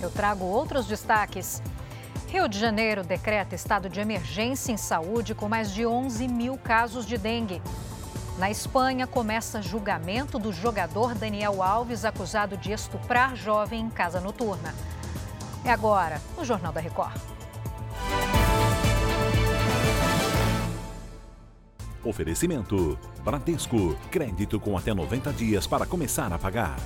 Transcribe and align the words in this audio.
Eu 0.00 0.10
trago 0.10 0.44
outros 0.44 0.86
destaques. 0.86 1.62
Rio 2.28 2.48
de 2.48 2.58
Janeiro 2.58 3.04
decreta 3.04 3.54
estado 3.54 3.88
de 3.88 4.00
emergência 4.00 4.72
em 4.72 4.76
saúde 4.76 5.34
com 5.34 5.48
mais 5.48 5.72
de 5.72 5.86
11 5.86 6.26
mil 6.28 6.58
casos 6.58 7.06
de 7.06 7.16
dengue. 7.16 7.62
Na 8.38 8.50
Espanha, 8.50 9.06
começa 9.06 9.62
julgamento 9.62 10.38
do 10.38 10.52
jogador 10.52 11.14
Daniel 11.14 11.62
Alves, 11.62 12.04
acusado 12.04 12.56
de 12.56 12.72
estuprar 12.72 13.36
jovem 13.36 13.82
em 13.82 13.90
casa 13.90 14.20
noturna. 14.20 14.74
É 15.64 15.70
agora, 15.70 16.20
no 16.36 16.44
Jornal 16.44 16.72
da 16.72 16.80
Record. 16.80 17.14
Oferecimento: 22.04 22.98
Bradesco. 23.24 23.96
Crédito 24.10 24.60
com 24.60 24.76
até 24.76 24.92
90 24.92 25.32
dias 25.32 25.66
para 25.66 25.86
começar 25.86 26.32
a 26.32 26.38
pagar. 26.38 26.76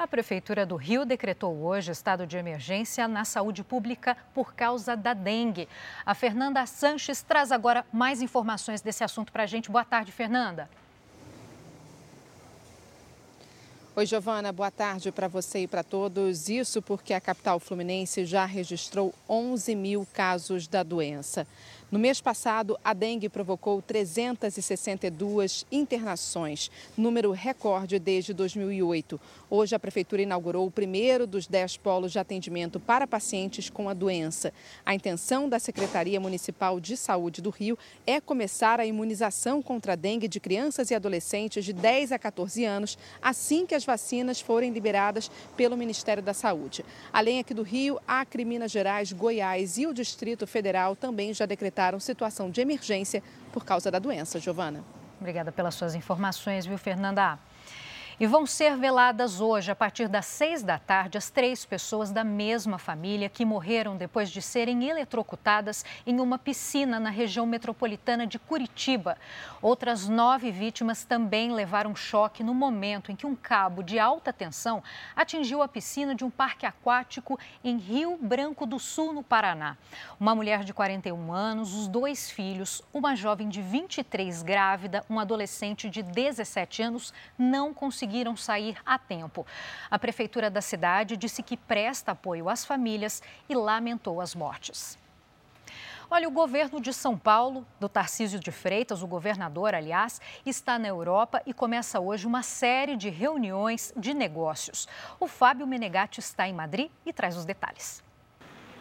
A 0.00 0.06
Prefeitura 0.06 0.64
do 0.64 0.76
Rio 0.76 1.04
decretou 1.04 1.54
hoje 1.62 1.92
estado 1.92 2.26
de 2.26 2.38
emergência 2.38 3.06
na 3.06 3.22
saúde 3.22 3.62
pública 3.62 4.16
por 4.32 4.54
causa 4.54 4.96
da 4.96 5.12
dengue. 5.12 5.68
A 6.06 6.14
Fernanda 6.14 6.64
Sanches 6.64 7.20
traz 7.20 7.52
agora 7.52 7.84
mais 7.92 8.22
informações 8.22 8.80
desse 8.80 9.04
assunto 9.04 9.30
para 9.30 9.42
a 9.42 9.46
gente. 9.46 9.70
Boa 9.70 9.84
tarde, 9.84 10.10
Fernanda. 10.10 10.70
Oi, 13.94 14.06
Giovana, 14.06 14.50
boa 14.50 14.70
tarde 14.70 15.12
para 15.12 15.28
você 15.28 15.64
e 15.64 15.68
para 15.68 15.82
todos. 15.82 16.48
Isso 16.48 16.80
porque 16.80 17.12
a 17.12 17.20
capital 17.20 17.60
fluminense 17.60 18.24
já 18.24 18.46
registrou 18.46 19.12
11 19.28 19.74
mil 19.74 20.08
casos 20.14 20.66
da 20.66 20.82
doença. 20.82 21.46
No 21.90 21.98
mês 21.98 22.20
passado, 22.20 22.78
a 22.84 22.94
dengue 22.94 23.28
provocou 23.28 23.82
362 23.82 25.66
internações, 25.72 26.70
número 26.96 27.32
recorde 27.32 27.98
desde 27.98 28.32
2008. 28.32 29.20
Hoje, 29.50 29.74
a 29.74 29.78
Prefeitura 29.78 30.22
inaugurou 30.22 30.68
o 30.68 30.70
primeiro 30.70 31.26
dos 31.26 31.48
10 31.48 31.78
polos 31.78 32.12
de 32.12 32.20
atendimento 32.20 32.78
para 32.78 33.08
pacientes 33.08 33.68
com 33.68 33.88
a 33.88 33.94
doença. 33.94 34.52
A 34.86 34.94
intenção 34.94 35.48
da 35.48 35.58
Secretaria 35.58 36.20
Municipal 36.20 36.78
de 36.78 36.96
Saúde 36.96 37.42
do 37.42 37.50
Rio 37.50 37.76
é 38.06 38.20
começar 38.20 38.78
a 38.78 38.86
imunização 38.86 39.60
contra 39.60 39.94
a 39.94 39.96
dengue 39.96 40.28
de 40.28 40.38
crianças 40.38 40.92
e 40.92 40.94
adolescentes 40.94 41.64
de 41.64 41.72
10 41.72 42.12
a 42.12 42.20
14 42.20 42.64
anos, 42.64 42.96
assim 43.20 43.66
que 43.66 43.74
as 43.74 43.84
vacinas 43.84 44.40
forem 44.40 44.70
liberadas 44.70 45.28
pelo 45.56 45.76
Ministério 45.76 46.22
da 46.22 46.34
Saúde. 46.34 46.84
Além 47.12 47.40
aqui 47.40 47.52
do 47.52 47.62
Rio, 47.62 47.98
Acre, 48.06 48.44
Minas 48.44 48.70
Gerais, 48.70 49.12
Goiás 49.12 49.76
e 49.76 49.88
o 49.88 49.92
Distrito 49.92 50.46
Federal 50.46 50.94
também 50.94 51.34
já 51.34 51.46
decretaram 51.46 51.79
decretaram 51.80 51.98
situação 51.98 52.50
de 52.50 52.60
emergência 52.60 53.22
por 53.52 53.64
causa 53.64 53.90
da 53.90 53.98
doença. 53.98 54.38
Giovana. 54.38 54.84
Obrigada 55.18 55.50
pelas 55.50 55.74
suas 55.74 55.94
informações, 55.94 56.66
viu, 56.66 56.76
Fernanda? 56.76 57.38
E 58.20 58.26
vão 58.26 58.44
ser 58.44 58.76
veladas 58.76 59.40
hoje, 59.40 59.70
a 59.70 59.74
partir 59.74 60.06
das 60.06 60.26
seis 60.26 60.62
da 60.62 60.78
tarde, 60.78 61.16
as 61.16 61.30
três 61.30 61.64
pessoas 61.64 62.10
da 62.10 62.22
mesma 62.22 62.76
família 62.76 63.30
que 63.30 63.46
morreram 63.46 63.96
depois 63.96 64.30
de 64.30 64.42
serem 64.42 64.86
eletrocutadas 64.90 65.86
em 66.06 66.20
uma 66.20 66.38
piscina 66.38 67.00
na 67.00 67.08
região 67.08 67.46
metropolitana 67.46 68.26
de 68.26 68.38
Curitiba. 68.38 69.16
Outras 69.62 70.06
nove 70.06 70.50
vítimas 70.50 71.02
também 71.02 71.50
levaram 71.50 71.96
choque 71.96 72.44
no 72.44 72.52
momento 72.52 73.10
em 73.10 73.16
que 73.16 73.24
um 73.24 73.34
cabo 73.34 73.82
de 73.82 73.98
alta 73.98 74.34
tensão 74.34 74.82
atingiu 75.16 75.62
a 75.62 75.68
piscina 75.68 76.14
de 76.14 76.22
um 76.22 76.28
parque 76.28 76.66
aquático 76.66 77.40
em 77.64 77.78
Rio 77.78 78.18
Branco 78.20 78.66
do 78.66 78.78
Sul, 78.78 79.14
no 79.14 79.22
Paraná. 79.22 79.78
Uma 80.20 80.34
mulher 80.34 80.62
de 80.62 80.74
41 80.74 81.32
anos, 81.32 81.72
os 81.72 81.88
dois 81.88 82.30
filhos, 82.30 82.82
uma 82.92 83.16
jovem 83.16 83.48
de 83.48 83.62
23 83.62 84.42
grávida, 84.42 85.06
um 85.08 85.18
adolescente 85.18 85.88
de 85.88 86.02
17 86.02 86.82
anos 86.82 87.14
não 87.38 87.72
conseguiram 87.72 88.09
conseguiram 88.10 88.36
sair 88.36 88.76
a 88.84 88.98
tempo. 88.98 89.46
A 89.88 89.98
prefeitura 89.98 90.50
da 90.50 90.60
cidade 90.60 91.16
disse 91.16 91.42
que 91.44 91.56
presta 91.56 92.10
apoio 92.10 92.48
às 92.48 92.64
famílias 92.64 93.22
e 93.48 93.54
lamentou 93.54 94.20
as 94.20 94.34
mortes. 94.34 94.98
Olha, 96.10 96.26
o 96.26 96.32
governo 96.32 96.80
de 96.80 96.92
São 96.92 97.16
Paulo, 97.16 97.64
do 97.78 97.88
Tarcísio 97.88 98.40
de 98.40 98.50
Freitas, 98.50 99.00
o 99.00 99.06
governador, 99.06 99.76
aliás, 99.76 100.20
está 100.44 100.76
na 100.76 100.88
Europa 100.88 101.40
e 101.46 101.54
começa 101.54 102.00
hoje 102.00 102.26
uma 102.26 102.42
série 102.42 102.96
de 102.96 103.08
reuniões 103.08 103.92
de 103.96 104.12
negócios. 104.12 104.88
O 105.20 105.28
Fábio 105.28 105.68
Menegatti 105.68 106.18
está 106.18 106.48
em 106.48 106.52
Madrid 106.52 106.90
e 107.06 107.12
traz 107.12 107.36
os 107.36 107.44
detalhes. 107.44 108.02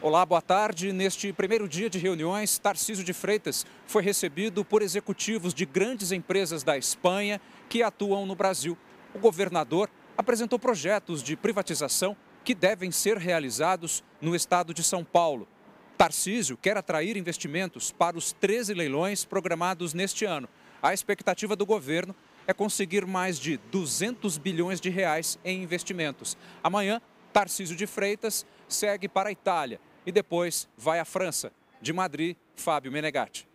Olá, 0.00 0.24
boa 0.24 0.42
tarde. 0.42 0.92
Neste 0.92 1.32
primeiro 1.32 1.66
dia 1.66 1.90
de 1.90 1.98
reuniões, 1.98 2.58
Tarcísio 2.58 3.02
de 3.02 3.12
Freitas 3.12 3.66
foi 3.86 4.02
recebido 4.02 4.64
por 4.64 4.82
executivos 4.82 5.52
de 5.52 5.64
grandes 5.64 6.12
empresas 6.12 6.62
da 6.62 6.78
Espanha 6.78 7.40
que 7.68 7.82
atuam 7.82 8.24
no 8.24 8.36
Brasil 8.36 8.78
o 9.16 9.18
governador 9.18 9.90
apresentou 10.16 10.58
projetos 10.58 11.22
de 11.22 11.36
privatização 11.36 12.14
que 12.44 12.54
devem 12.54 12.90
ser 12.90 13.16
realizados 13.16 14.04
no 14.20 14.36
estado 14.36 14.74
de 14.74 14.84
São 14.84 15.02
Paulo. 15.02 15.48
Tarcísio 15.96 16.56
quer 16.58 16.76
atrair 16.76 17.16
investimentos 17.16 17.90
para 17.90 18.18
os 18.18 18.32
13 18.34 18.74
leilões 18.74 19.24
programados 19.24 19.94
neste 19.94 20.26
ano. 20.26 20.46
A 20.82 20.92
expectativa 20.92 21.56
do 21.56 21.64
governo 21.64 22.14
é 22.46 22.52
conseguir 22.52 23.06
mais 23.06 23.38
de 23.38 23.56
200 23.72 24.36
bilhões 24.36 24.82
de 24.82 24.90
reais 24.90 25.38
em 25.42 25.62
investimentos. 25.62 26.36
Amanhã, 26.62 27.00
Tarcísio 27.32 27.74
de 27.74 27.86
Freitas 27.86 28.44
segue 28.68 29.08
para 29.08 29.30
a 29.30 29.32
Itália 29.32 29.80
e 30.04 30.12
depois 30.12 30.68
vai 30.76 31.00
à 31.00 31.06
França. 31.06 31.50
De 31.80 31.92
Madrid, 31.92 32.36
Fábio 32.54 32.92
Menegatti. 32.92 33.48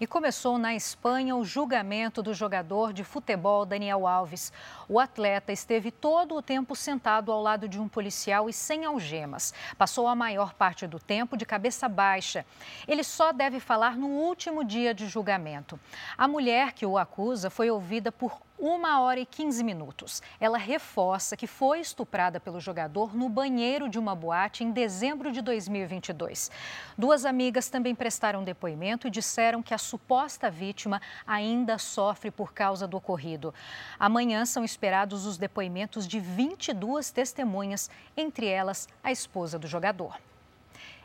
E 0.00 0.06
começou 0.06 0.58
na 0.58 0.74
Espanha 0.74 1.36
o 1.36 1.44
julgamento 1.44 2.22
do 2.22 2.34
jogador 2.34 2.92
de 2.92 3.04
futebol 3.04 3.64
Daniel 3.64 4.06
Alves. 4.06 4.52
O 4.88 4.98
atleta 4.98 5.52
esteve 5.52 5.90
todo 5.90 6.34
o 6.34 6.42
tempo 6.42 6.74
sentado 6.74 7.30
ao 7.30 7.40
lado 7.40 7.68
de 7.68 7.78
um 7.78 7.86
policial 7.86 8.48
e 8.48 8.52
sem 8.52 8.84
algemas. 8.84 9.54
Passou 9.78 10.08
a 10.08 10.14
maior 10.14 10.54
parte 10.54 10.86
do 10.86 10.98
tempo 10.98 11.36
de 11.36 11.46
cabeça 11.46 11.88
baixa. 11.88 12.44
Ele 12.88 13.04
só 13.04 13.32
deve 13.32 13.60
falar 13.60 13.96
no 13.96 14.08
último 14.08 14.64
dia 14.64 14.92
de 14.92 15.06
julgamento. 15.06 15.78
A 16.16 16.26
mulher 16.26 16.72
que 16.72 16.86
o 16.86 16.98
acusa 16.98 17.50
foi 17.50 17.70
ouvida 17.70 18.10
por 18.10 18.40
uma 18.62 19.00
hora 19.00 19.18
e 19.18 19.26
15 19.26 19.64
minutos. 19.64 20.22
Ela 20.38 20.56
reforça 20.56 21.36
que 21.36 21.48
foi 21.48 21.80
estuprada 21.80 22.38
pelo 22.38 22.60
jogador 22.60 23.12
no 23.12 23.28
banheiro 23.28 23.88
de 23.88 23.98
uma 23.98 24.14
boate 24.14 24.62
em 24.62 24.70
dezembro 24.70 25.32
de 25.32 25.42
2022. 25.42 26.48
Duas 26.96 27.24
amigas 27.24 27.68
também 27.68 27.92
prestaram 27.92 28.44
depoimento 28.44 29.08
e 29.08 29.10
disseram 29.10 29.64
que 29.64 29.74
a 29.74 29.78
suposta 29.78 30.48
vítima 30.48 31.02
ainda 31.26 31.76
sofre 31.76 32.30
por 32.30 32.52
causa 32.52 32.86
do 32.86 32.96
ocorrido. 32.96 33.52
Amanhã 33.98 34.46
são 34.46 34.64
esperados 34.64 35.26
os 35.26 35.36
depoimentos 35.36 36.06
de 36.06 36.20
22 36.20 37.10
testemunhas, 37.10 37.90
entre 38.16 38.46
elas 38.46 38.88
a 39.02 39.10
esposa 39.10 39.58
do 39.58 39.66
jogador. 39.66 40.16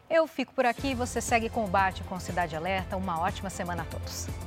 Eu 0.07 0.27
fico 0.27 0.53
por 0.53 0.65
aqui, 0.65 0.93
você 0.93 1.19
segue 1.19 1.49
com 1.49 1.65
o 1.65 1.67
Bate 1.67 2.03
com 2.03 2.19
Cidade 2.19 2.55
Alerta. 2.55 2.95
Uma 2.95 3.19
ótima 3.19 3.49
semana 3.49 3.81
a 3.81 3.85
todos. 3.85 4.46